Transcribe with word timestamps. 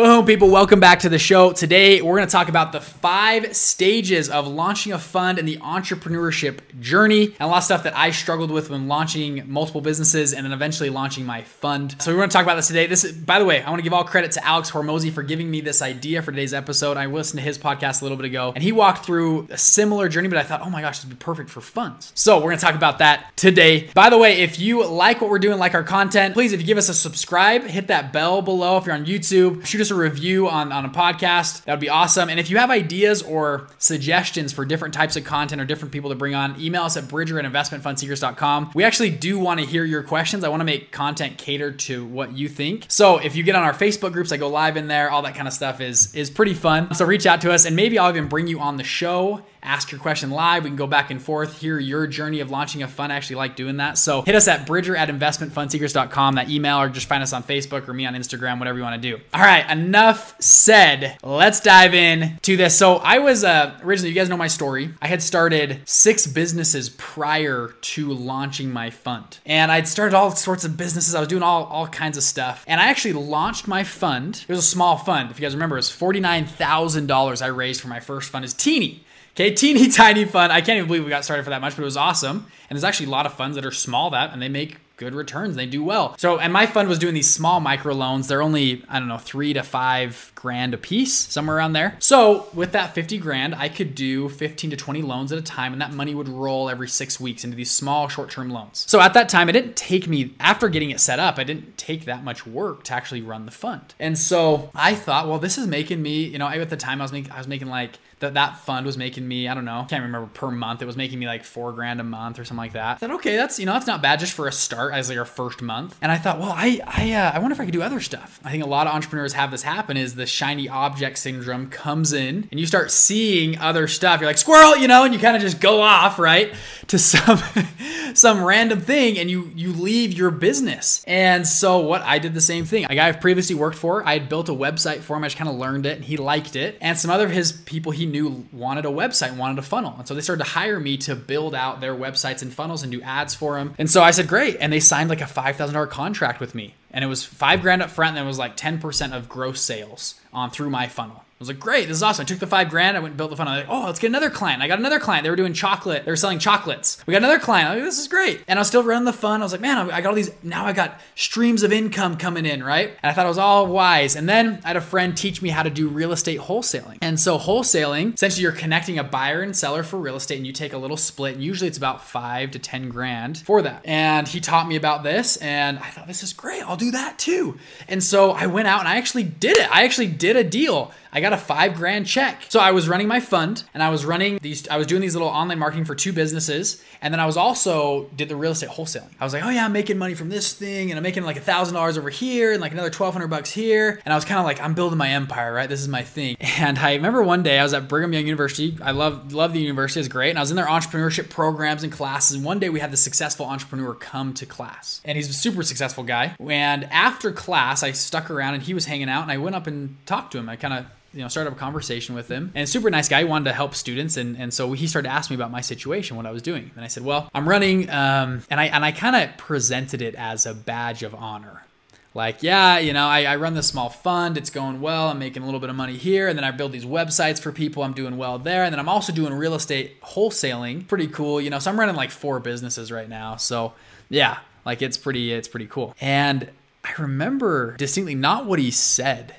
Boom, 0.00 0.24
people, 0.24 0.48
welcome 0.48 0.80
back 0.80 1.00
to 1.00 1.10
the 1.10 1.18
show. 1.18 1.52
Today, 1.52 2.00
we're 2.00 2.16
going 2.16 2.26
to 2.26 2.32
talk 2.32 2.48
about 2.48 2.72
the 2.72 2.80
five 2.80 3.54
stages 3.54 4.30
of 4.30 4.48
launching 4.48 4.94
a 4.94 4.98
fund 4.98 5.38
and 5.38 5.46
the 5.46 5.58
entrepreneurship 5.58 6.60
journey, 6.80 7.24
and 7.24 7.40
a 7.40 7.46
lot 7.46 7.58
of 7.58 7.64
stuff 7.64 7.82
that 7.82 7.94
I 7.94 8.10
struggled 8.10 8.50
with 8.50 8.70
when 8.70 8.88
launching 8.88 9.42
multiple 9.46 9.82
businesses 9.82 10.32
and 10.32 10.46
then 10.46 10.54
eventually 10.54 10.88
launching 10.88 11.26
my 11.26 11.42
fund. 11.42 11.96
So, 12.00 12.12
we 12.12 12.18
want 12.18 12.32
to 12.32 12.34
talk 12.34 12.46
about 12.46 12.54
this 12.54 12.68
today. 12.68 12.86
This, 12.86 13.12
by 13.12 13.38
the 13.38 13.44
way, 13.44 13.62
I 13.62 13.68
want 13.68 13.80
to 13.80 13.82
give 13.82 13.92
all 13.92 14.04
credit 14.04 14.32
to 14.32 14.46
Alex 14.46 14.70
Hormozi 14.70 15.12
for 15.12 15.22
giving 15.22 15.50
me 15.50 15.60
this 15.60 15.82
idea 15.82 16.22
for 16.22 16.30
today's 16.32 16.54
episode. 16.54 16.96
I 16.96 17.04
listened 17.04 17.40
to 17.40 17.44
his 17.44 17.58
podcast 17.58 18.00
a 18.00 18.06
little 18.06 18.16
bit 18.16 18.24
ago, 18.24 18.52
and 18.54 18.64
he 18.64 18.72
walked 18.72 19.04
through 19.04 19.48
a 19.50 19.58
similar 19.58 20.08
journey, 20.08 20.28
but 20.28 20.38
I 20.38 20.44
thought, 20.44 20.62
oh 20.62 20.70
my 20.70 20.80
gosh, 20.80 21.00
this 21.00 21.04
would 21.04 21.18
be 21.18 21.22
perfect 21.22 21.50
for 21.50 21.60
funds. 21.60 22.10
So, 22.14 22.38
we're 22.38 22.44
going 22.44 22.58
to 22.58 22.64
talk 22.64 22.74
about 22.74 23.00
that 23.00 23.36
today. 23.36 23.90
By 23.92 24.08
the 24.08 24.16
way, 24.16 24.40
if 24.40 24.58
you 24.58 24.86
like 24.86 25.20
what 25.20 25.28
we're 25.28 25.38
doing, 25.38 25.58
like 25.58 25.74
our 25.74 25.84
content, 25.84 26.32
please, 26.32 26.54
if 26.54 26.60
you 26.62 26.66
give 26.66 26.78
us 26.78 26.88
a 26.88 26.94
subscribe, 26.94 27.64
hit 27.64 27.88
that 27.88 28.14
bell 28.14 28.40
below. 28.40 28.78
If 28.78 28.86
you're 28.86 28.94
on 28.94 29.04
YouTube, 29.04 29.66
shoot 29.66 29.82
us 29.82 29.89
a 29.90 29.94
review 29.94 30.48
on, 30.48 30.72
on 30.72 30.84
a 30.84 30.88
podcast. 30.88 31.64
That 31.64 31.72
would 31.72 31.80
be 31.80 31.88
awesome. 31.88 32.28
And 32.28 32.40
if 32.40 32.50
you 32.50 32.58
have 32.58 32.70
ideas 32.70 33.22
or 33.22 33.68
suggestions 33.78 34.52
for 34.52 34.64
different 34.64 34.94
types 34.94 35.16
of 35.16 35.24
content 35.24 35.60
or 35.60 35.64
different 35.64 35.92
people 35.92 36.10
to 36.10 36.16
bring 36.16 36.34
on, 36.34 36.60
email 36.60 36.82
us 36.82 36.96
at 36.96 37.08
bridger 37.08 37.38
at 37.38 37.44
investmentfundsecrets.com. 37.44 38.72
We 38.74 38.84
actually 38.84 39.10
do 39.10 39.38
want 39.38 39.60
to 39.60 39.66
hear 39.66 39.84
your 39.84 40.02
questions. 40.02 40.44
I 40.44 40.48
want 40.48 40.60
to 40.60 40.64
make 40.64 40.92
content 40.92 41.38
cater 41.38 41.72
to 41.72 42.04
what 42.04 42.32
you 42.32 42.48
think. 42.48 42.86
So 42.88 43.18
if 43.18 43.36
you 43.36 43.42
get 43.42 43.54
on 43.54 43.62
our 43.62 43.74
Facebook 43.74 44.12
groups, 44.12 44.32
I 44.32 44.36
go 44.36 44.48
live 44.48 44.76
in 44.76 44.88
there, 44.88 45.10
all 45.10 45.22
that 45.22 45.34
kind 45.34 45.48
of 45.48 45.54
stuff 45.54 45.80
is 45.80 46.14
is 46.14 46.30
pretty 46.30 46.54
fun. 46.54 46.94
So 46.94 47.04
reach 47.04 47.26
out 47.26 47.40
to 47.42 47.52
us 47.52 47.64
and 47.64 47.76
maybe 47.76 47.98
I'll 47.98 48.10
even 48.10 48.28
bring 48.28 48.46
you 48.46 48.60
on 48.60 48.76
the 48.76 48.84
show 48.84 49.42
ask 49.62 49.90
your 49.90 50.00
question 50.00 50.30
live. 50.30 50.64
We 50.64 50.70
can 50.70 50.76
go 50.76 50.86
back 50.86 51.10
and 51.10 51.20
forth, 51.20 51.60
hear 51.60 51.78
your 51.78 52.06
journey 52.06 52.40
of 52.40 52.50
launching 52.50 52.82
a 52.82 52.88
fund. 52.88 53.12
I 53.12 53.16
actually 53.16 53.36
like 53.36 53.56
doing 53.56 53.78
that. 53.78 53.98
So 53.98 54.22
hit 54.22 54.34
us 54.34 54.48
at 54.48 54.66
bridger 54.66 54.96
at 54.96 55.08
investmentfundsecrets.com, 55.08 56.36
that 56.36 56.48
email, 56.48 56.80
or 56.80 56.88
just 56.88 57.08
find 57.08 57.22
us 57.22 57.32
on 57.32 57.42
Facebook 57.42 57.88
or 57.88 57.92
me 57.92 58.06
on 58.06 58.14
Instagram, 58.14 58.58
whatever 58.58 58.78
you 58.78 58.84
want 58.84 59.00
to 59.00 59.16
do. 59.16 59.22
All 59.34 59.40
right, 59.40 59.64
enough 59.80 60.40
said. 60.40 61.18
Let's 61.22 61.60
dive 61.60 61.94
in 61.94 62.38
to 62.42 62.56
this. 62.56 62.76
So 62.76 62.96
I 62.96 63.18
was 63.18 63.44
uh, 63.44 63.78
originally, 63.82 64.10
you 64.10 64.14
guys 64.14 64.28
know 64.28 64.36
my 64.36 64.48
story. 64.48 64.90
I 65.00 65.06
had 65.06 65.22
started 65.22 65.80
six 65.84 66.26
businesses 66.26 66.90
prior 66.90 67.74
to 67.80 68.12
launching 68.12 68.70
my 68.72 68.90
fund. 68.90 69.38
And 69.46 69.72
I'd 69.72 69.88
started 69.88 70.14
all 70.14 70.30
sorts 70.32 70.64
of 70.64 70.76
businesses. 70.76 71.14
I 71.14 71.20
was 71.20 71.28
doing 71.28 71.42
all, 71.42 71.64
all 71.64 71.86
kinds 71.86 72.16
of 72.16 72.22
stuff. 72.22 72.64
And 72.66 72.80
I 72.80 72.88
actually 72.88 73.14
launched 73.14 73.66
my 73.66 73.84
fund. 73.84 74.44
It 74.46 74.52
was 74.52 74.58
a 74.58 74.62
small 74.62 74.96
fund. 74.96 75.30
If 75.30 75.38
you 75.38 75.46
guys 75.46 75.54
remember, 75.54 75.76
it 75.76 75.80
was 75.80 75.90
$49,000 75.90 77.42
I 77.42 77.46
raised 77.46 77.80
for 77.80 77.88
my 77.88 78.00
first 78.00 78.30
fund. 78.30 78.44
It's 78.44 78.54
teeny. 78.54 79.04
Okay, 79.32 79.54
teeny 79.54 79.88
tiny 79.90 80.24
fund. 80.24 80.52
I 80.52 80.60
can't 80.60 80.76
even 80.76 80.86
believe 80.86 81.04
we 81.04 81.10
got 81.10 81.24
started 81.24 81.44
for 81.44 81.50
that 81.50 81.60
much, 81.60 81.76
but 81.76 81.82
it 81.82 81.84
was 81.84 81.96
awesome. 81.96 82.46
And 82.68 82.76
there's 82.76 82.84
actually 82.84 83.06
a 83.06 83.10
lot 83.10 83.26
of 83.26 83.34
funds 83.34 83.56
that 83.56 83.64
are 83.64 83.72
small 83.72 84.10
that 84.10 84.32
and 84.32 84.42
they 84.42 84.48
make 84.48 84.78
good 85.00 85.14
returns. 85.14 85.56
They 85.56 85.66
do 85.66 85.82
well. 85.82 86.14
So, 86.18 86.38
and 86.38 86.52
my 86.52 86.66
fund 86.66 86.88
was 86.88 86.98
doing 86.98 87.14
these 87.14 87.28
small 87.28 87.58
micro 87.58 87.94
loans. 87.94 88.28
They're 88.28 88.42
only, 88.42 88.84
I 88.88 88.98
don't 88.98 89.08
know, 89.08 89.18
three 89.18 89.54
to 89.54 89.62
five 89.62 90.30
grand 90.34 90.74
a 90.74 90.78
piece, 90.78 91.14
somewhere 91.14 91.56
around 91.56 91.72
there. 91.72 91.96
So, 91.98 92.48
with 92.52 92.72
that 92.72 92.94
50 92.94 93.16
grand, 93.18 93.54
I 93.54 93.70
could 93.70 93.94
do 93.94 94.28
15 94.28 94.70
to 94.70 94.76
20 94.76 95.02
loans 95.02 95.32
at 95.32 95.38
a 95.38 95.42
time, 95.42 95.72
and 95.72 95.80
that 95.80 95.92
money 95.92 96.14
would 96.14 96.28
roll 96.28 96.68
every 96.68 96.88
six 96.88 97.18
weeks 97.18 97.42
into 97.44 97.56
these 97.56 97.70
small 97.70 98.08
short 98.08 98.30
term 98.30 98.50
loans. 98.50 98.84
So, 98.86 99.00
at 99.00 99.14
that 99.14 99.30
time, 99.30 99.48
it 99.48 99.52
didn't 99.52 99.74
take 99.74 100.06
me, 100.06 100.34
after 100.38 100.68
getting 100.68 100.90
it 100.90 101.00
set 101.00 101.18
up, 101.18 101.38
I 101.38 101.44
didn't 101.44 101.78
take 101.78 102.04
that 102.04 102.22
much 102.22 102.46
work 102.46 102.84
to 102.84 102.92
actually 102.92 103.22
run 103.22 103.46
the 103.46 103.52
fund. 103.52 103.94
And 103.98 104.18
so 104.18 104.70
I 104.74 104.94
thought, 104.94 105.26
well, 105.28 105.38
this 105.38 105.56
is 105.56 105.66
making 105.66 106.02
me, 106.02 106.24
you 106.24 106.38
know, 106.38 106.46
at 106.46 106.68
the 106.68 106.76
time 106.76 107.00
I 107.00 107.04
was 107.04 107.12
making, 107.12 107.32
I 107.32 107.38
was 107.38 107.48
making 107.48 107.68
like, 107.68 107.98
that 108.20 108.34
that 108.34 108.58
fund 108.58 108.86
was 108.86 108.96
making 108.96 109.26
me, 109.26 109.48
I 109.48 109.54
don't 109.54 109.64
know, 109.64 109.86
can't 109.88 110.02
remember 110.02 110.28
per 110.28 110.50
month. 110.50 110.82
It 110.82 110.86
was 110.86 110.96
making 110.96 111.18
me 111.18 111.26
like 111.26 111.42
four 111.42 111.72
grand 111.72 112.00
a 112.00 112.04
month 112.04 112.38
or 112.38 112.44
something 112.44 112.58
like 112.58 112.74
that. 112.74 112.96
I 112.96 112.98
thought, 112.98 113.10
okay, 113.12 113.34
that's 113.36 113.58
you 113.58 113.66
know, 113.66 113.72
that's 113.72 113.86
not 113.86 114.02
bad 114.02 114.20
just 114.20 114.34
for 114.34 114.46
a 114.46 114.52
start 114.52 114.94
as 114.94 115.08
like 115.08 115.18
our 115.18 115.24
first 115.24 115.62
month. 115.62 115.96
And 116.02 116.12
I 116.12 116.18
thought, 116.18 116.38
well, 116.38 116.52
I 116.54 116.80
I 116.86 117.12
uh, 117.12 117.32
I 117.34 117.38
wonder 117.38 117.54
if 117.54 117.60
I 117.60 117.64
could 117.64 117.72
do 117.72 117.82
other 117.82 118.00
stuff. 118.00 118.38
I 118.44 118.50
think 118.50 118.62
a 118.62 118.68
lot 118.68 118.86
of 118.86 118.94
entrepreneurs 118.94 119.32
have 119.32 119.50
this 119.50 119.62
happen 119.62 119.96
is 119.96 120.14
the 120.14 120.26
shiny 120.26 120.68
object 120.68 121.18
syndrome 121.18 121.70
comes 121.70 122.12
in 122.12 122.46
and 122.50 122.60
you 122.60 122.66
start 122.66 122.90
seeing 122.90 123.58
other 123.58 123.88
stuff. 123.88 124.20
You're 124.20 124.28
like 124.28 124.38
squirrel, 124.38 124.76
you 124.76 124.86
know, 124.86 125.04
and 125.04 125.14
you 125.14 125.20
kind 125.20 125.34
of 125.34 125.42
just 125.42 125.60
go 125.60 125.80
off 125.80 126.18
right 126.18 126.52
to 126.88 126.98
some 126.98 127.40
some 128.14 128.44
random 128.44 128.80
thing 128.80 129.18
and 129.18 129.30
you 129.30 129.50
you 129.54 129.72
leave 129.72 130.12
your 130.12 130.30
business. 130.30 131.02
And 131.06 131.46
so 131.46 131.78
what 131.78 132.02
I 132.02 132.18
did 132.18 132.34
the 132.34 132.40
same 132.42 132.66
thing. 132.66 132.84
A 132.90 132.94
guy 132.94 133.08
I've 133.08 133.20
previously 133.20 133.56
worked 133.56 133.78
for, 133.78 134.06
I 134.06 134.18
had 134.18 134.28
built 134.28 134.50
a 134.50 134.52
website 134.52 135.00
for 135.00 135.16
him. 135.16 135.24
I 135.24 135.28
just 135.28 135.38
kind 135.38 135.48
of 135.48 135.56
learned 135.56 135.86
it 135.86 135.96
and 135.96 136.04
he 136.04 136.18
liked 136.18 136.54
it. 136.54 136.76
And 136.82 136.98
some 136.98 137.10
other 137.10 137.30
of 137.30 137.36
his 137.36 137.52
people 137.52 137.92
he 137.92 138.06
knew 138.10 138.46
wanted 138.52 138.84
a 138.84 138.88
website, 138.88 139.36
wanted 139.36 139.58
a 139.58 139.62
funnel. 139.62 139.94
And 139.98 140.06
so 140.06 140.14
they 140.14 140.20
started 140.20 140.44
to 140.44 140.50
hire 140.50 140.78
me 140.78 140.96
to 140.98 141.16
build 141.16 141.54
out 141.54 141.80
their 141.80 141.94
websites 141.94 142.42
and 142.42 142.52
funnels 142.52 142.82
and 142.82 142.92
do 142.92 143.00
ads 143.02 143.34
for 143.34 143.56
them. 143.56 143.74
And 143.78 143.90
so 143.90 144.02
I 144.02 144.10
said, 144.10 144.28
great. 144.28 144.56
And 144.60 144.72
they 144.72 144.80
signed 144.80 145.08
like 145.08 145.20
a 145.20 145.24
$5,000 145.24 145.88
contract 145.88 146.40
with 146.40 146.54
me. 146.54 146.74
And 146.90 147.04
it 147.04 147.08
was 147.08 147.24
five 147.24 147.62
grand 147.62 147.82
up 147.82 147.90
front, 147.90 148.16
and 148.16 148.24
it 148.24 148.28
was 148.28 148.38
like 148.38 148.56
10% 148.56 149.16
of 149.16 149.28
gross 149.28 149.60
sales 149.60 150.16
on 150.32 150.50
through 150.50 150.70
my 150.70 150.88
funnel. 150.88 151.24
I 151.40 151.42
was 151.42 151.48
like, 151.48 151.58
great, 151.58 151.88
this 151.88 151.96
is 151.96 152.02
awesome. 152.02 152.24
I 152.24 152.26
took 152.26 152.38
the 152.38 152.46
five 152.46 152.68
grand, 152.68 152.98
I 152.98 153.00
went 153.00 153.12
and 153.12 153.16
built 153.16 153.30
the 153.30 153.36
funnel. 153.36 153.54
I'm 153.54 153.60
like, 153.60 153.68
oh, 153.70 153.86
let's 153.86 153.98
get 153.98 154.08
another 154.08 154.28
client. 154.28 154.60
I 154.60 154.68
got 154.68 154.78
another 154.78 155.00
client. 155.00 155.24
They 155.24 155.30
were 155.30 155.36
doing 155.36 155.54
chocolate. 155.54 156.04
They 156.04 156.12
were 156.12 156.16
selling 156.16 156.38
chocolates. 156.38 157.02
We 157.06 157.12
got 157.12 157.22
another 157.22 157.38
client. 157.38 157.70
Like, 157.70 157.82
this 157.82 157.98
is 157.98 158.08
great. 158.08 158.44
And 158.46 158.58
I 158.58 158.60
was 158.60 158.68
still 158.68 158.82
running 158.82 159.06
the 159.06 159.14
fund. 159.14 159.42
I 159.42 159.46
was 159.46 159.52
like, 159.52 159.62
man, 159.62 159.90
I 159.90 160.02
got 160.02 160.10
all 160.10 160.14
these, 160.14 160.30
now 160.42 160.66
I 160.66 160.74
got 160.74 161.00
streams 161.14 161.62
of 161.62 161.72
income 161.72 162.18
coming 162.18 162.44
in, 162.44 162.62
right? 162.62 162.90
And 163.02 163.10
I 163.10 163.14
thought 163.14 163.24
I 163.24 163.30
was 163.30 163.38
all 163.38 163.66
wise. 163.68 164.16
And 164.16 164.28
then 164.28 164.60
I 164.64 164.68
had 164.68 164.76
a 164.76 164.82
friend 164.82 165.16
teach 165.16 165.40
me 165.40 165.48
how 165.48 165.62
to 165.62 165.70
do 165.70 165.88
real 165.88 166.12
estate 166.12 166.40
wholesaling. 166.40 166.98
And 167.00 167.18
so 167.18 167.38
wholesaling, 167.38 168.12
essentially 168.12 168.42
you're 168.42 168.52
connecting 168.52 168.98
a 168.98 169.04
buyer 169.04 169.40
and 169.40 169.56
seller 169.56 169.82
for 169.82 169.96
real 169.98 170.16
estate 170.16 170.36
and 170.36 170.46
you 170.46 170.52
take 170.52 170.74
a 170.74 170.78
little 170.78 170.98
split. 170.98 171.36
And 171.36 171.42
usually 171.42 171.68
it's 171.68 171.78
about 171.78 172.04
five 172.04 172.50
to 172.50 172.58
10 172.58 172.90
grand 172.90 173.38
for 173.38 173.62
that. 173.62 173.80
And 173.86 174.28
he 174.28 174.40
taught 174.40 174.68
me 174.68 174.76
about 174.76 175.04
this 175.04 175.38
and 175.38 175.78
I 175.78 175.88
thought, 175.88 176.06
this 176.06 176.22
is 176.22 176.34
great. 176.34 176.62
I'll 176.64 176.76
do 176.76 176.90
that 176.90 177.18
too. 177.18 177.56
And 177.88 178.04
so 178.04 178.32
I 178.32 178.44
went 178.44 178.68
out 178.68 178.80
and 178.80 178.88
I 178.88 178.98
actually 178.98 179.24
did 179.24 179.56
it. 179.56 179.74
I 179.74 179.84
actually 179.84 180.08
did 180.08 180.36
a 180.36 180.44
deal. 180.44 180.92
I 181.12 181.20
got 181.20 181.32
a 181.32 181.36
five 181.36 181.74
grand 181.74 182.06
check. 182.06 182.44
So 182.48 182.60
I 182.60 182.70
was 182.70 182.88
running 182.88 183.08
my 183.08 183.20
fund 183.20 183.64
and 183.74 183.82
I 183.82 183.90
was 183.90 184.04
running 184.04 184.38
these, 184.42 184.68
I 184.68 184.76
was 184.76 184.86
doing 184.86 185.02
these 185.02 185.14
little 185.14 185.28
online 185.28 185.58
marketing 185.58 185.84
for 185.84 185.94
two 185.94 186.12
businesses. 186.12 186.82
And 187.02 187.12
then 187.12 187.20
I 187.20 187.26
was 187.26 187.36
also 187.36 188.08
did 188.16 188.28
the 188.28 188.36
real 188.36 188.52
estate 188.52 188.70
wholesaling. 188.70 189.10
I 189.18 189.24
was 189.24 189.32
like, 189.32 189.44
oh 189.44 189.50
yeah, 189.50 189.64
I'm 189.64 189.72
making 189.72 189.98
money 189.98 190.14
from 190.14 190.28
this 190.28 190.52
thing 190.52 190.90
and 190.90 190.98
I'm 190.98 191.02
making 191.02 191.24
like 191.24 191.36
a 191.36 191.40
thousand 191.40 191.74
dollars 191.74 191.98
over 191.98 192.10
here 192.10 192.52
and 192.52 192.60
like 192.60 192.72
another 192.72 192.88
1200 192.88 193.28
bucks 193.28 193.50
here. 193.50 194.00
And 194.04 194.12
I 194.12 194.16
was 194.16 194.24
kind 194.24 194.38
of 194.38 194.44
like, 194.44 194.60
I'm 194.60 194.74
building 194.74 194.98
my 194.98 195.10
empire, 195.10 195.52
right? 195.52 195.68
This 195.68 195.80
is 195.80 195.88
my 195.88 196.02
thing. 196.02 196.36
And 196.60 196.78
I 196.78 196.94
remember 196.94 197.22
one 197.22 197.42
day 197.42 197.58
I 197.58 197.62
was 197.62 197.72
at 197.72 197.88
Brigham 197.88 198.12
Young 198.12 198.26
University. 198.26 198.76
I 198.82 198.90
love, 198.90 199.32
love 199.32 199.54
the 199.54 199.60
university. 199.60 200.00
It's 200.00 200.08
great. 200.10 200.28
And 200.28 200.38
I 200.38 200.42
was 200.42 200.50
in 200.50 200.56
their 200.56 200.66
entrepreneurship 200.66 201.30
programs 201.30 201.82
and 201.82 201.90
classes. 201.90 202.36
And 202.36 202.44
one 202.44 202.58
day 202.58 202.68
we 202.68 202.80
had 202.80 202.90
the 202.90 202.98
successful 202.98 203.46
entrepreneur 203.46 203.94
come 203.94 204.34
to 204.34 204.44
class 204.44 205.00
and 205.04 205.16
he's 205.16 205.30
a 205.30 205.32
super 205.32 205.62
successful 205.62 206.04
guy. 206.04 206.36
And 206.38 206.84
after 206.84 207.32
class, 207.32 207.82
I 207.82 207.92
stuck 207.92 208.30
around 208.30 208.54
and 208.54 208.62
he 208.62 208.74
was 208.74 208.84
hanging 208.84 209.08
out 209.08 209.22
and 209.22 209.32
I 209.32 209.38
went 209.38 209.56
up 209.56 209.66
and 209.66 209.96
talked 210.06 210.32
to 210.32 210.38
him. 210.38 210.48
I 210.48 210.56
kind 210.56 210.74
of 210.74 210.86
you 211.12 211.20
know, 211.20 211.28
started 211.28 211.52
a 211.52 211.56
conversation 211.56 212.14
with 212.14 212.28
him. 212.28 212.52
And 212.54 212.68
super 212.68 212.90
nice 212.90 213.08
guy. 213.08 213.20
He 213.20 213.24
wanted 213.24 213.46
to 213.46 213.52
help 213.52 213.74
students, 213.74 214.16
and 214.16 214.36
and 214.36 214.52
so 214.52 214.72
he 214.72 214.86
started 214.86 215.08
asking 215.08 215.36
me 215.36 215.42
about 215.42 215.50
my 215.50 215.60
situation, 215.60 216.16
what 216.16 216.26
I 216.26 216.30
was 216.30 216.42
doing. 216.42 216.70
And 216.76 216.84
I 216.84 216.88
said, 216.88 217.04
well, 217.04 217.28
I'm 217.34 217.48
running, 217.48 217.90
um, 217.90 218.42
and 218.50 218.60
I 218.60 218.66
and 218.66 218.84
I 218.84 218.92
kind 218.92 219.16
of 219.16 219.36
presented 219.36 220.02
it 220.02 220.14
as 220.14 220.46
a 220.46 220.54
badge 220.54 221.02
of 221.02 221.14
honor. 221.14 221.64
Like, 222.12 222.42
yeah, 222.42 222.78
you 222.78 222.92
know, 222.92 223.06
I, 223.06 223.22
I 223.22 223.36
run 223.36 223.54
this 223.54 223.68
small 223.68 223.88
fund. 223.88 224.36
It's 224.36 224.50
going 224.50 224.80
well. 224.80 225.08
I'm 225.08 225.20
making 225.20 225.42
a 225.42 225.44
little 225.44 225.60
bit 225.60 225.70
of 225.70 225.76
money 225.76 225.96
here. 225.96 226.26
And 226.26 226.36
then 226.36 226.44
I 226.44 226.50
build 226.50 226.72
these 226.72 226.84
websites 226.84 227.40
for 227.40 227.52
people. 227.52 227.84
I'm 227.84 227.92
doing 227.92 228.16
well 228.16 228.36
there. 228.38 228.64
And 228.64 228.72
then 228.72 228.80
I'm 228.80 228.88
also 228.88 229.12
doing 229.12 229.32
real 229.32 229.54
estate 229.54 230.00
wholesaling. 230.02 230.88
Pretty 230.88 231.06
cool. 231.06 231.40
You 231.40 231.50
know, 231.50 231.60
so 231.60 231.70
I'm 231.70 231.78
running 231.78 231.94
like 231.94 232.10
four 232.10 232.40
businesses 232.40 232.90
right 232.90 233.08
now. 233.08 233.36
So 233.36 233.74
yeah, 234.08 234.38
like 234.66 234.82
it's 234.82 234.96
pretty, 234.96 235.32
it's 235.32 235.46
pretty 235.46 235.68
cool. 235.68 235.94
And 236.00 236.50
I 236.82 236.92
remember 236.98 237.76
distinctly 237.76 238.16
not 238.16 238.44
what 238.44 238.58
he 238.58 238.72
said 238.72 239.36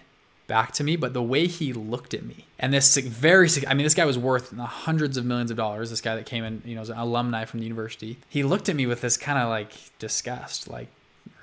back 0.51 0.73
to 0.73 0.83
me, 0.83 0.97
but 0.97 1.13
the 1.13 1.23
way 1.23 1.47
he 1.47 1.71
looked 1.71 2.13
at 2.13 2.25
me. 2.25 2.45
And 2.59 2.73
this 2.73 2.97
very, 2.97 3.47
I 3.65 3.73
mean, 3.73 3.85
this 3.85 3.93
guy 3.93 4.03
was 4.03 4.17
worth 4.17 4.51
hundreds 4.57 5.15
of 5.15 5.23
millions 5.23 5.49
of 5.49 5.55
dollars. 5.55 5.89
This 5.89 6.01
guy 6.01 6.17
that 6.17 6.25
came 6.25 6.43
in, 6.43 6.61
you 6.65 6.75
know, 6.75 6.81
was 6.81 6.89
an 6.89 6.97
alumni 6.97 7.45
from 7.45 7.61
the 7.61 7.65
university. 7.65 8.17
He 8.27 8.43
looked 8.43 8.67
at 8.67 8.75
me 8.75 8.85
with 8.85 8.99
this 8.99 9.15
kind 9.15 9.39
of 9.39 9.47
like 9.47 9.71
disgust, 9.97 10.69
like, 10.69 10.89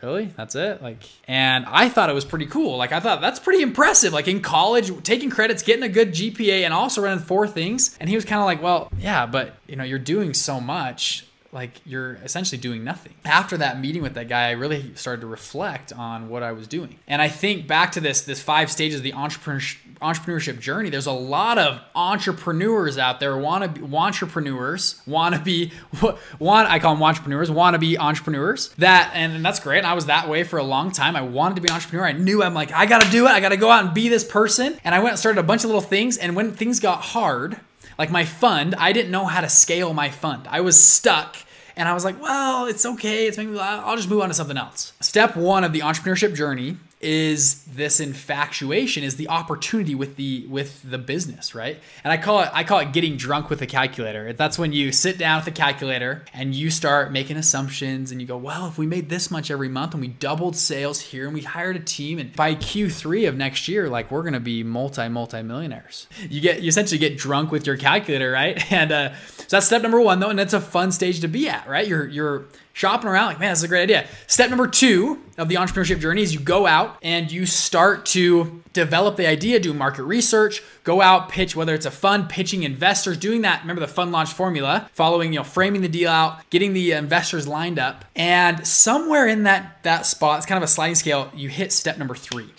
really 0.02 0.26
that's 0.36 0.54
it 0.54 0.80
like 0.80 0.98
and 1.26 1.64
i 1.66 1.88
thought 1.88 2.08
it 2.08 2.12
was 2.12 2.24
pretty 2.24 2.47
cool 2.47 2.76
like 2.76 2.92
i 2.92 3.00
thought 3.00 3.20
that's 3.20 3.41
pretty 3.41 3.62
impressive 3.62 4.12
like 4.12 4.28
in 4.28 4.41
college 4.41 4.91
taking 5.03 5.28
credits 5.28 5.62
getting 5.62 5.83
a 5.83 5.88
good 5.88 6.12
gpa 6.12 6.62
and 6.62 6.72
also 6.72 7.03
running 7.03 7.18
four 7.18 7.48
things 7.48 7.97
and 8.00 8.09
he 8.09 8.15
was 8.15 8.24
kind 8.24 8.41
of 8.41 8.47
like 8.47 8.62
well 8.62 8.91
yeah 8.98 9.27
but 9.27 9.56
you 9.66 9.74
know 9.74 9.83
you're 9.83 9.98
doing 9.98 10.34
so 10.34 10.60
much 10.60 11.27
like 11.50 11.80
you're 11.86 12.15
essentially 12.16 12.60
doing 12.60 12.84
nothing. 12.84 13.15
After 13.24 13.56
that 13.56 13.80
meeting 13.80 14.03
with 14.03 14.15
that 14.15 14.28
guy, 14.28 14.48
I 14.48 14.50
really 14.53 14.95
started 14.95 15.22
to 15.22 15.27
reflect 15.27 15.92
on 15.95 16.28
what 16.28 16.42
I 16.42 16.53
was 16.53 16.66
doing. 16.66 16.98
And 17.06 17.22
I 17.22 17.28
think 17.28 17.66
back 17.66 17.92
to 17.92 18.00
this 18.00 18.21
this 18.22 18.42
five 18.42 18.71
stages 18.71 18.98
of 18.98 19.03
the 19.04 19.12
entrepreneurship 19.12 19.77
entrepreneurship 20.00 20.60
journey. 20.60 20.91
There's 20.91 21.06
a 21.06 21.12
lot 21.12 21.59
of 21.59 21.80
entrepreneurs 21.95 22.98
out 22.98 23.18
there 23.18 23.36
want 23.36 23.65
to 23.65 23.80
be 23.80 23.97
entrepreneurs, 23.97 25.00
want 25.06 25.34
to 25.34 25.41
be 25.41 25.72
want 26.39 26.68
I 26.68 26.78
call 26.78 26.95
them 26.95 27.03
entrepreneurs, 27.03 27.50
want 27.50 27.74
to 27.74 27.78
be 27.78 27.98
entrepreneurs. 27.98 28.68
That 28.78 29.10
and, 29.15 29.33
and 29.33 29.45
that's 29.45 29.60
great. 29.60 29.78
And 29.78 29.86
I 29.86 29.95
was 29.95 30.06
that 30.06 30.28
way 30.28 30.45
for 30.45 30.59
a 30.59 30.65
long 30.65 30.92
time. 30.92 31.16
I 31.16 31.22
wanted 31.22 31.56
to 31.56 31.60
be 31.62 31.68
an 31.68 31.74
entrepreneur. 31.74 32.06
I 32.06 32.12
knew 32.12 32.42
I'm 32.42 32.54
like 32.54 32.72
I 32.72 32.84
got 32.84 33.03
to 33.03 33.10
do 33.10 33.27
it. 33.27 33.30
I 33.30 33.41
got 33.41 33.50
to 33.50 33.56
go 33.56 33.71
out 33.71 33.84
and 33.84 33.95
be 33.95 34.09
this 34.09 34.24
person. 34.24 34.78
And 34.84 34.95
I 34.95 34.98
went 34.98 35.12
and 35.12 35.18
started 35.18 35.41
a 35.41 35.45
bunch 35.45 35.65
of 35.65 35.68
little 35.68 35.80
things 35.80 36.18
and 36.18 36.36
when 36.36 36.53
things 36.53 36.78
got 36.78 37.00
hard, 37.00 37.59
like 37.98 38.10
my 38.10 38.24
fund, 38.24 38.74
I 38.77 38.92
didn't 38.92 39.10
know 39.10 39.27
how 39.27 39.41
to 39.41 39.48
scale 39.48 39.92
my 39.92 40.09
fund. 40.09 40.47
I 40.48 40.60
was 40.60 40.83
stuck 40.83 41.36
and 41.77 41.89
I 41.89 41.95
was 41.95 42.04
like, 42.04 42.21
well, 42.21 42.66
it's 42.66 42.86
okay. 42.86 43.27
It's 43.27 43.36
maybe 43.36 43.59
I'll 43.59 43.97
just 43.97 44.09
move 44.09 44.22
on 44.22 44.28
to 44.28 44.34
something 44.34 44.56
else. 44.56 44.92
Step 45.00 45.36
one 45.36 45.65
of 45.65 45.72
the 45.72 45.80
entrepreneurship 45.80 46.34
journey 46.34 46.77
is 47.00 47.62
this 47.65 48.00
infatuation 48.00 49.04
is 49.04 49.16
the 49.16 49.28
opportunity 49.28 49.95
with 49.95 50.16
the 50.16 50.45
with 50.48 50.83
the 50.89 50.98
business 50.98 51.54
right? 51.54 51.78
And 52.03 52.12
i 52.12 52.16
call 52.16 52.41
it 52.41 52.50
i 52.53 52.65
call 52.65 52.80
it 52.80 52.92
getting 52.92 53.16
drunk 53.16 53.50
with 53.50 53.62
a 53.62 53.66
calculator. 53.66 54.33
That's 54.33 54.59
when 54.59 54.72
you 54.72 54.91
sit 54.91 55.16
down 55.16 55.39
with 55.39 55.47
a 55.47 55.53
calculator 55.53 56.24
and 56.34 56.54
you 56.54 56.71
start 56.71 57.12
making 57.12 57.36
assumptions 57.36 58.10
and 58.10 58.21
you 58.21 58.27
go 58.27 58.36
well 58.36 58.66
if 58.66 58.78
we 58.78 58.86
made 58.86 59.09
this 59.09 59.30
much 59.30 59.50
every 59.50 59.68
month 59.68 59.95
and 59.95 60.00
we 60.00 60.09
doubled 60.09 60.56
sales 60.56 61.00
here 61.00 61.27
and 61.27 61.34
we 61.34 61.42
hired 61.42 61.77
a 61.77 61.80
team 61.80 62.18
and 62.18 62.34
by 62.34 62.54
q3 62.54 63.28
of 63.28 63.36
next 63.36 63.68
year 63.68 63.89
like 63.89 64.10
we're 64.10 64.28
to 64.28 64.41
be 64.41 64.62
multi 64.62 65.09
multi 65.09 65.42
millionaires 65.42 66.06
you 66.28 66.41
get 66.41 66.60
you 66.62 66.68
essentially 66.68 66.98
get 66.98 67.16
drunk 67.16 67.50
with 67.50 67.66
your 67.66 67.77
calculator 67.77 68.30
right? 68.30 68.59
And 68.78 68.92
uh, 68.92 69.15
so 69.15 69.56
that's 69.56 69.66
step 69.66 69.83
number 69.83 70.00
one 70.00 70.21
though 70.21 70.30
and 70.30 70.39
that's 70.39 70.53
a 70.53 70.60
fun 70.60 70.92
stage 70.92 71.21
to 71.21 71.28
be 71.28 71.48
at 71.48 71.66
right? 71.68 71.86
You're 71.86 72.06
you're 72.06 72.47
shopping 72.78 73.10
around 73.10 73.27
like 73.27 73.41
man 73.41 73.51
that's 73.51 73.63
a 73.63 73.69
great 73.69 73.83
idea. 73.83 74.07
Step 74.27 74.51
number 74.51 74.69
two 74.69 75.21
of 75.36 75.48
the 75.48 75.57
entrepreneurship 75.57 76.01
journey 76.01 76.22
is 76.22 76.33
you 76.33 76.41
go 76.41 76.66
out 76.66 76.97
and 77.03 77.30
you 77.30 77.45
start 77.45 78.07
to 78.07 78.63
develop 78.72 79.16
the 79.16 79.27
idea 79.27 79.59
do 79.59 79.75
market 79.75 80.04
research 80.04 80.63
go 80.84 81.01
out 81.01 81.28
pitch 81.28 81.57
whether 81.57 81.75
it's 81.75 81.86
a 81.86 81.91
fund 81.91 82.28
pitching 82.28 82.63
investors 82.63 83.16
doing 83.16 83.42
that 83.42 83.60
remember 83.63 83.80
the 83.80 83.89
fund 83.89 84.13
launch 84.13 84.33
formula 84.33 84.89
following 84.92 85.33
you 85.33 85.39
know 85.41 85.45
framing 85.45 85.80
the 85.80 85.89
deal 85.89 86.10
out 86.10 86.48
getting 86.51 86.72
the 86.72 86.92
investors 86.92 87.48
lined 87.48 87.78
up 87.78 88.04
and 88.15 88.65
somewhere 88.65 89.27
in 89.27 89.42
that 89.42 89.83
that 89.83 90.07
spot 90.07 90.39
it's 90.39 90.47
kind 90.47 90.57
of 90.57 90.63
a 90.63 90.69
sliding 90.71 90.95
scale 90.95 91.31
you 91.34 91.48
hit 91.48 91.72
step 91.72 91.98
number 91.98 92.15
three. 92.15 92.51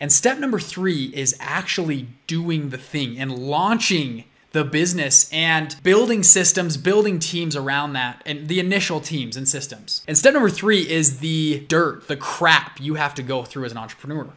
And 0.00 0.12
step 0.12 0.38
number 0.38 0.58
three 0.58 1.04
is 1.14 1.36
actually 1.38 2.08
doing 2.26 2.70
the 2.70 2.78
thing 2.78 3.18
and 3.18 3.38
launching 3.38 4.24
the 4.52 4.64
business 4.64 5.30
and 5.32 5.76
building 5.82 6.22
systems, 6.22 6.76
building 6.76 7.18
teams 7.18 7.56
around 7.56 7.94
that, 7.94 8.22
and 8.26 8.48
the 8.48 8.60
initial 8.60 9.00
teams 9.00 9.36
and 9.36 9.48
systems. 9.48 10.02
And 10.06 10.16
step 10.16 10.34
number 10.34 10.50
three 10.50 10.88
is 10.88 11.18
the 11.18 11.64
dirt, 11.68 12.08
the 12.08 12.16
crap 12.16 12.80
you 12.80 12.94
have 12.94 13.14
to 13.14 13.22
go 13.22 13.42
through 13.42 13.64
as 13.64 13.72
an 13.72 13.78
entrepreneur 13.78 14.28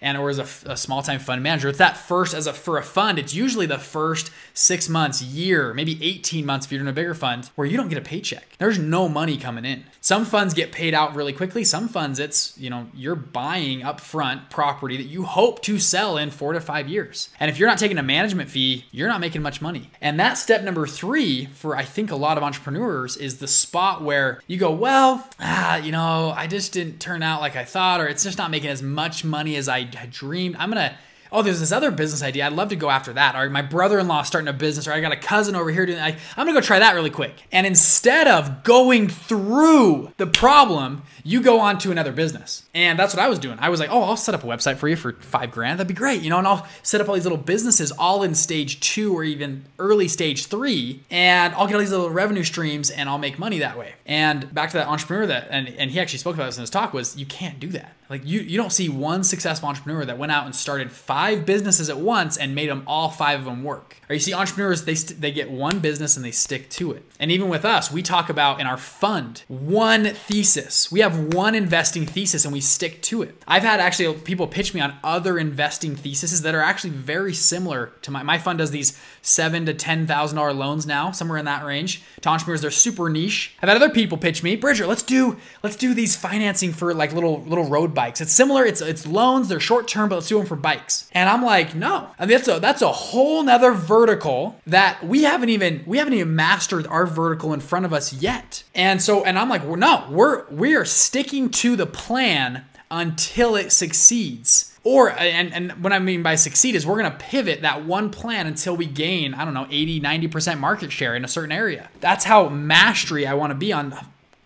and 0.00 0.18
or 0.18 0.30
as 0.30 0.38
a, 0.38 0.72
a 0.72 0.76
small 0.76 1.02
time 1.02 1.20
fund 1.20 1.42
manager. 1.42 1.68
It's 1.68 1.78
that 1.78 1.96
first 1.96 2.34
as 2.34 2.46
a 2.46 2.52
for 2.52 2.78
a 2.78 2.82
fund. 2.82 3.18
It's 3.18 3.34
usually 3.34 3.66
the 3.66 3.78
first 3.78 4.30
six 4.52 4.88
months, 4.88 5.22
year, 5.22 5.74
maybe 5.74 5.98
18 6.02 6.46
months 6.46 6.66
if 6.66 6.72
you're 6.72 6.80
in 6.80 6.88
a 6.88 6.92
bigger 6.92 7.14
fund 7.14 7.50
where 7.54 7.66
you 7.66 7.76
don't 7.76 7.88
get 7.88 7.98
a 7.98 8.02
paycheck. 8.02 8.56
There's 8.58 8.78
no 8.78 9.08
money 9.08 9.36
coming 9.36 9.64
in. 9.64 9.84
Some 10.00 10.24
funds 10.24 10.54
get 10.54 10.72
paid 10.72 10.94
out 10.94 11.14
really 11.14 11.32
quickly. 11.32 11.64
Some 11.64 11.88
funds, 11.88 12.18
it's 12.18 12.56
you 12.58 12.70
know 12.70 12.86
you're 12.94 13.14
buying 13.14 13.80
upfront 13.80 14.50
property 14.50 14.96
that 14.96 15.04
you 15.04 15.24
hope 15.24 15.62
to 15.62 15.78
sell 15.78 16.18
in 16.18 16.30
four 16.30 16.52
to 16.52 16.60
five 16.60 16.88
years. 16.88 17.30
And 17.40 17.50
if 17.50 17.58
you're 17.58 17.68
not 17.68 17.78
taking 17.78 17.98
a 17.98 18.02
management 18.02 18.50
fee, 18.50 18.84
you're 18.90 19.08
not 19.08 19.20
making 19.20 19.42
much 19.42 19.62
money. 19.62 19.90
And 20.00 20.20
that 20.20 20.34
step 20.34 20.62
number 20.62 20.86
three 20.86 21.46
for 21.46 21.76
I 21.76 21.84
think 21.84 22.10
a 22.10 22.16
lot 22.16 22.36
of 22.36 22.44
entrepreneurs 22.44 23.16
is 23.16 23.38
the 23.38 23.48
spot 23.48 24.02
where 24.02 24.40
you 24.46 24.58
go, 24.58 24.70
well, 24.70 25.26
ah, 25.40 25.76
you 25.76 25.92
know, 25.92 26.34
I 26.36 26.46
just 26.46 26.72
didn't 26.72 27.00
turn 27.00 27.22
out 27.22 27.40
like 27.40 27.56
I 27.56 27.64
thought, 27.64 28.00
or 28.00 28.06
it's 28.06 28.24
just 28.24 28.38
not 28.38 28.50
making 28.50 28.70
as 28.70 28.82
much 28.82 29.24
money 29.24 29.56
as 29.56 29.68
I 29.68 29.83
had 29.92 30.10
dreamed. 30.10 30.56
I'm 30.58 30.70
gonna 30.70 30.96
oh, 31.34 31.42
there's 31.42 31.60
this 31.60 31.72
other 31.72 31.90
business 31.90 32.22
idea. 32.22 32.46
I'd 32.46 32.52
love 32.52 32.68
to 32.68 32.76
go 32.76 32.88
after 32.88 33.12
that. 33.14 33.34
Or 33.34 33.50
my 33.50 33.60
brother-in-law 33.60 34.22
starting 34.22 34.48
a 34.48 34.52
business, 34.52 34.86
or 34.86 34.92
I 34.92 35.00
got 35.00 35.12
a 35.12 35.16
cousin 35.16 35.56
over 35.56 35.70
here 35.70 35.84
doing 35.84 35.98
I, 35.98 36.10
I'm 36.36 36.46
gonna 36.46 36.52
go 36.52 36.60
try 36.60 36.78
that 36.78 36.94
really 36.94 37.10
quick. 37.10 37.34
And 37.52 37.66
instead 37.66 38.28
of 38.28 38.62
going 38.62 39.08
through 39.08 40.12
the 40.16 40.28
problem, 40.28 41.02
you 41.24 41.42
go 41.42 41.60
on 41.60 41.78
to 41.80 41.90
another 41.90 42.12
business. 42.12 42.62
And 42.72 42.98
that's 42.98 43.14
what 43.14 43.22
I 43.22 43.28
was 43.28 43.38
doing. 43.38 43.58
I 43.60 43.68
was 43.68 43.80
like, 43.80 43.90
oh, 43.90 44.02
I'll 44.02 44.16
set 44.16 44.34
up 44.34 44.44
a 44.44 44.46
website 44.46 44.76
for 44.76 44.88
you 44.88 44.96
for 44.96 45.12
five 45.14 45.50
grand. 45.50 45.78
That'd 45.78 45.88
be 45.88 45.94
great. 45.94 46.22
You 46.22 46.30
know, 46.30 46.38
and 46.38 46.46
I'll 46.46 46.66
set 46.82 47.00
up 47.00 47.08
all 47.08 47.14
these 47.14 47.24
little 47.24 47.38
businesses 47.38 47.90
all 47.90 48.22
in 48.22 48.34
stage 48.34 48.80
two 48.80 49.16
or 49.16 49.24
even 49.24 49.64
early 49.78 50.06
stage 50.06 50.46
three. 50.46 51.02
And 51.10 51.54
I'll 51.54 51.66
get 51.66 51.74
all 51.74 51.80
these 51.80 51.90
little 51.90 52.10
revenue 52.10 52.44
streams 52.44 52.90
and 52.90 53.08
I'll 53.08 53.18
make 53.18 53.38
money 53.38 53.58
that 53.58 53.76
way. 53.76 53.94
And 54.06 54.52
back 54.54 54.70
to 54.70 54.76
that 54.76 54.86
entrepreneur 54.86 55.26
that, 55.26 55.48
and, 55.50 55.68
and 55.68 55.90
he 55.90 55.98
actually 55.98 56.18
spoke 56.18 56.34
about 56.34 56.46
this 56.46 56.58
in 56.58 56.60
his 56.60 56.70
talk 56.70 56.92
was 56.92 57.16
you 57.16 57.26
can't 57.26 57.58
do 57.58 57.68
that. 57.68 57.94
Like 58.10 58.24
you, 58.24 58.40
you 58.40 58.56
don't 58.56 58.72
see 58.72 58.88
one 58.88 59.24
successful 59.24 59.68
entrepreneur 59.68 60.04
that 60.04 60.18
went 60.18 60.32
out 60.32 60.44
and 60.44 60.54
started 60.54 60.92
five 60.92 61.46
businesses 61.46 61.88
at 61.88 61.98
once 61.98 62.36
and 62.36 62.54
made 62.54 62.68
them 62.68 62.82
all 62.86 63.08
five 63.08 63.40
of 63.40 63.44
them 63.46 63.64
work. 63.64 63.96
Or 64.08 64.14
you 64.14 64.20
see 64.20 64.34
entrepreneurs, 64.34 64.84
they, 64.84 64.94
st- 64.94 65.20
they 65.20 65.32
get 65.32 65.50
one 65.50 65.78
business 65.78 66.16
and 66.16 66.24
they 66.24 66.30
stick 66.30 66.68
to 66.70 66.92
it. 66.92 67.04
And 67.18 67.30
even 67.30 67.48
with 67.48 67.64
us, 67.64 67.90
we 67.90 68.02
talk 68.02 68.28
about 68.28 68.60
in 68.60 68.66
our 68.66 68.76
fund 68.76 69.42
one 69.48 70.04
thesis. 70.04 70.92
We 70.92 71.00
have 71.00 71.34
one 71.34 71.54
investing 71.54 72.04
thesis 72.04 72.44
and 72.44 72.52
we 72.52 72.60
stick 72.60 73.00
to 73.02 73.22
it. 73.22 73.42
I've 73.48 73.62
had 73.62 73.80
actually 73.80 74.14
people 74.20 74.46
pitch 74.46 74.74
me 74.74 74.80
on 74.80 74.94
other 75.02 75.38
investing 75.38 75.96
theses 75.96 76.42
that 76.42 76.54
are 76.54 76.60
actually 76.60 76.90
very 76.90 77.32
similar 77.32 77.92
to 78.02 78.10
my 78.10 78.22
my 78.22 78.38
fund 78.38 78.58
does 78.58 78.70
these 78.70 78.98
seven 79.22 79.64
to 79.66 79.74
ten 79.74 80.06
thousand 80.06 80.36
dollar 80.36 80.52
loans 80.52 80.86
now, 80.86 81.10
somewhere 81.12 81.38
in 81.38 81.44
that 81.46 81.64
range. 81.64 82.02
To 82.22 82.28
entrepreneurs, 82.28 82.60
they're 82.60 82.70
super 82.70 83.08
niche. 83.08 83.54
I've 83.62 83.68
had 83.68 83.76
other 83.76 83.90
people 83.90 84.18
pitch 84.18 84.42
me, 84.42 84.56
Bridger, 84.56 84.86
let's 84.86 85.02
do 85.02 85.38
let's 85.62 85.76
do 85.76 85.94
these 85.94 86.16
financing 86.16 86.72
for 86.72 86.92
like 86.92 87.12
little 87.12 87.42
little 87.42 87.68
road 87.68 87.93
bikes. 87.94 88.20
It's 88.20 88.32
similar. 88.32 88.64
It's 88.64 88.80
it's 88.80 89.06
loans. 89.06 89.48
They're 89.48 89.60
short 89.60 89.88
term, 89.88 90.08
but 90.08 90.16
let's 90.16 90.28
do 90.28 90.38
them 90.38 90.46
for 90.46 90.56
bikes. 90.56 91.08
And 91.12 91.28
I'm 91.28 91.42
like, 91.42 91.74
no. 91.74 92.10
I 92.18 92.26
mean, 92.26 92.36
that's 92.36 92.48
a 92.48 92.60
that's 92.60 92.82
a 92.82 92.92
whole 92.92 93.42
nother 93.42 93.72
vertical 93.72 94.60
that 94.66 95.04
we 95.04 95.22
haven't 95.22 95.48
even 95.48 95.82
we 95.86 95.98
haven't 95.98 96.14
even 96.14 96.34
mastered 96.34 96.86
our 96.86 97.06
vertical 97.06 97.52
in 97.52 97.60
front 97.60 97.86
of 97.86 97.92
us 97.92 98.12
yet. 98.12 98.64
And 98.74 99.00
so, 99.00 99.24
and 99.24 99.38
I'm 99.38 99.48
like, 99.48 99.64
well, 99.64 99.76
no, 99.76 100.06
we're 100.10 100.48
we 100.50 100.74
are 100.74 100.84
sticking 100.84 101.50
to 101.50 101.76
the 101.76 101.86
plan 101.86 102.64
until 102.90 103.56
it 103.56 103.72
succeeds. 103.72 104.70
Or, 104.84 105.10
and, 105.10 105.52
and 105.54 105.72
what 105.82 105.94
I 105.94 105.98
mean 105.98 106.22
by 106.22 106.34
succeed 106.34 106.74
is 106.74 106.86
we're 106.86 106.98
going 106.98 107.10
to 107.10 107.18
pivot 107.18 107.62
that 107.62 107.86
one 107.86 108.10
plan 108.10 108.46
until 108.46 108.76
we 108.76 108.84
gain, 108.84 109.32
I 109.32 109.46
don't 109.46 109.54
know, 109.54 109.66
80, 109.70 110.02
90% 110.02 110.58
market 110.58 110.92
share 110.92 111.16
in 111.16 111.24
a 111.24 111.28
certain 111.28 111.52
area. 111.52 111.88
That's 112.00 112.26
how 112.26 112.50
mastery 112.50 113.26
I 113.26 113.32
want 113.32 113.50
to 113.50 113.54
be 113.54 113.72
on 113.72 113.96